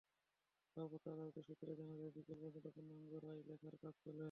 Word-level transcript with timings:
সর্বোচ্চ 0.77 1.05
আদালত 1.07 1.37
সূত্রে 1.47 1.71
জানা 1.75 1.95
যায়, 1.95 2.11
বিকেল 2.15 2.37
পর্যন্ত 2.43 2.67
পূর্ণাঙ্গ 2.75 3.11
রায় 3.17 3.41
লেখার 3.49 3.75
কাজ 3.81 3.93
চলে। 4.03 4.19